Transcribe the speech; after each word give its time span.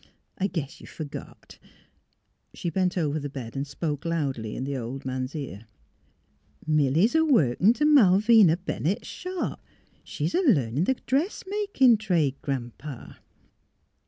I 0.39 0.47
guess 0.47 0.81
you 0.81 0.85
f 0.87 0.99
ergot" 0.99 1.59
She 2.55 2.71
bent 2.71 2.97
over 2.97 3.19
the 3.19 3.29
bed 3.29 3.55
and 3.55 3.67
spoke 3.67 4.03
loudly 4.03 4.55
in 4.55 4.63
the 4.63 4.75
old 4.75 5.05
man's 5.05 5.35
ear: 5.35 5.67
*' 6.19 6.65
Milly 6.65 7.05
's 7.05 7.13
a 7.13 7.23
workin' 7.23 7.73
t' 7.73 7.85
Malvina 7.85 8.57
Bennett's 8.57 9.07
shop. 9.07 9.63
She's 10.03 10.33
a 10.33 10.41
learnin' 10.41 10.85
th' 10.87 11.05
dressmakin' 11.05 11.97
trade, 11.99 12.37
Gran 12.41 12.71
'pa! 12.79 13.19